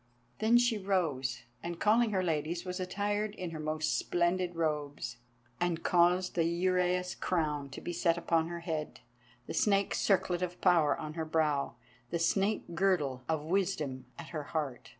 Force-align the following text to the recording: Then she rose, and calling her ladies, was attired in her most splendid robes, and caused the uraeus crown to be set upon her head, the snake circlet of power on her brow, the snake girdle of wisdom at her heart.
Then 0.39 0.57
she 0.57 0.79
rose, 0.79 1.43
and 1.61 1.79
calling 1.79 2.09
her 2.09 2.23
ladies, 2.23 2.65
was 2.65 2.79
attired 2.79 3.35
in 3.35 3.51
her 3.51 3.59
most 3.59 3.99
splendid 3.99 4.55
robes, 4.55 5.17
and 5.59 5.83
caused 5.83 6.33
the 6.33 6.43
uraeus 6.43 7.13
crown 7.13 7.69
to 7.69 7.81
be 7.81 7.93
set 7.93 8.17
upon 8.17 8.47
her 8.47 8.61
head, 8.61 9.01
the 9.45 9.53
snake 9.53 9.93
circlet 9.93 10.41
of 10.41 10.59
power 10.59 10.97
on 10.97 11.13
her 11.13 11.23
brow, 11.25 11.75
the 12.09 12.17
snake 12.17 12.73
girdle 12.73 13.21
of 13.29 13.43
wisdom 13.43 14.05
at 14.17 14.29
her 14.29 14.41
heart. 14.45 14.89